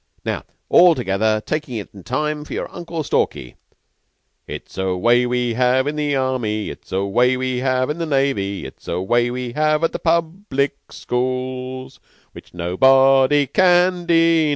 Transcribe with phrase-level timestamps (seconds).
[0.25, 3.55] "Now all together takin' time from your Uncle Stalky:
[4.47, 8.07] It's a way we have in the Army, It's a way we have in the
[8.07, 11.99] Navy, It's a way we have at the Public Schools,
[12.31, 14.49] Which nobody can deny!"